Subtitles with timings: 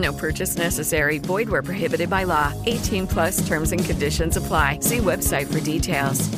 [0.00, 1.18] No purchase necessary.
[1.18, 2.52] Void where prohibited by law.
[2.66, 4.78] 18 plus terms and conditions apply.
[4.80, 6.28] See website for details.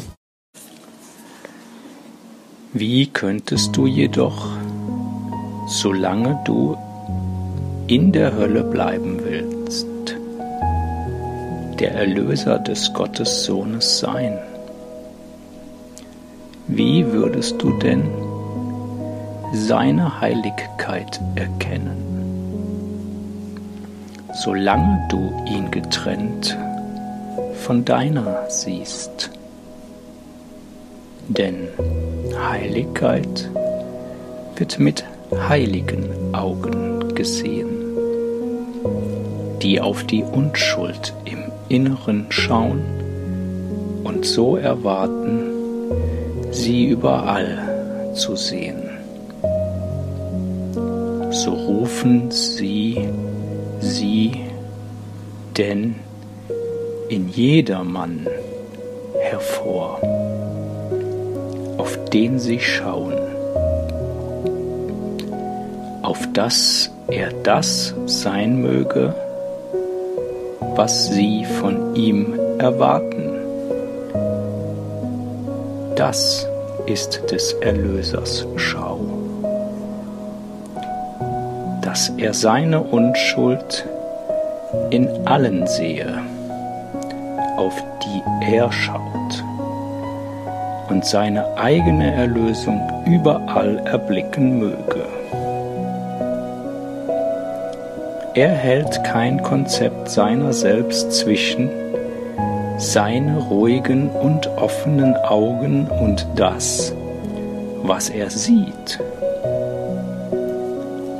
[2.74, 4.48] Wie könntest du jedoch,
[5.68, 6.74] solange du
[7.86, 9.86] in der Hölle bleiben willst,
[11.78, 14.38] der Erlöser des Gottessohnes sein?
[16.66, 18.08] Wie würdest du denn
[19.52, 22.11] seine Heiligkeit erkennen,
[24.32, 26.56] solange du ihn getrennt
[27.54, 29.30] von deiner siehst?
[31.28, 31.68] Denn
[32.36, 33.50] Heiligkeit
[34.56, 35.04] wird mit
[35.48, 37.68] heiligen Augen gesehen,
[39.62, 42.82] die auf die Unschuld im Inneren schauen
[44.04, 45.44] und so erwarten,
[46.50, 48.90] sie überall zu sehen.
[51.30, 53.08] So rufen sie
[55.56, 55.96] denn
[57.08, 58.26] in jedermann
[59.20, 60.00] hervor
[61.78, 63.18] auf den sie schauen,
[66.02, 69.14] auf dass er das sein möge,
[70.76, 73.30] was sie von ihm erwarten.
[75.96, 76.48] Das
[76.86, 79.00] ist des Erlösers Schau,
[81.82, 83.86] dass er seine Unschuld
[84.90, 86.18] in allen sehe,
[87.56, 89.44] auf die er schaut
[90.88, 95.06] und seine eigene Erlösung überall erblicken möge.
[98.34, 101.70] Er hält kein Konzept seiner selbst zwischen
[102.78, 106.94] seine ruhigen und offenen Augen und das,
[107.82, 108.98] was er sieht.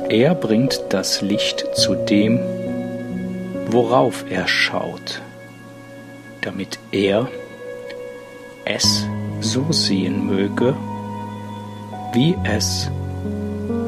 [0.09, 2.39] Er bringt das Licht zu dem,
[3.73, 5.21] worauf er schaut,
[6.41, 7.27] damit er
[8.65, 9.05] es
[9.41, 10.75] so sehen möge,
[12.13, 12.89] wie es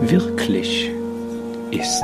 [0.01, 0.91] wirklich
[1.71, 2.03] ist.